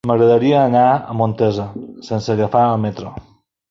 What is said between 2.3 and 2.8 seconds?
agafar